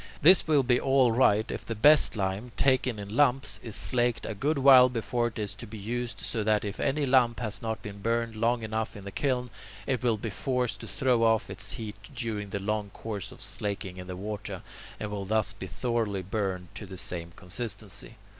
[0.23, 4.33] This will be all right if the best lime, taken in lumps, is slaked a
[4.33, 7.83] good while before it is to be used, so that if any lump has not
[7.83, 9.51] been burned long enough in the kiln,
[9.85, 13.97] it will be forced to throw off its heat during the long course of slaking
[13.97, 14.63] in the water,
[14.99, 18.15] and will thus be thoroughly burned to the same consistency.